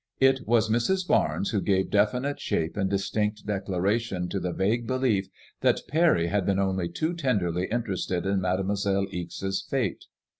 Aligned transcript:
It 0.19 0.47
was 0.47 0.67
Mrs. 0.67 1.07
Barnes 1.07 1.51
who 1.51 1.61
gave 1.61 1.91
de 1.91 2.07
finite 2.07 2.39
shape 2.39 2.75
and 2.75 2.89
distinct 2.89 3.45
declara 3.45 3.99
tion 3.99 4.29
to 4.29 4.39
the 4.39 4.51
vague 4.51 4.87
belief 4.87 5.27
that 5.59 5.81
Parry 5.87 6.25
had 6.25 6.43
been 6.43 6.57
only 6.57 6.89
too 6.89 7.13
tenderly 7.13 7.67
interested 7.67 8.25
in 8.25 8.41
Mademoiselle 8.41 9.05
Ixe's 9.13 9.61
fate. 9.69 10.05